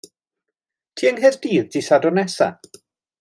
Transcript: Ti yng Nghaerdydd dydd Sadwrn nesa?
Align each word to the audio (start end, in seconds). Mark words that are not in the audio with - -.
Ti 0.95 1.09
yng 1.09 1.19
Nghaerdydd 1.19 1.69
dydd 1.75 1.87
Sadwrn 1.89 2.21
nesa? 2.21 2.49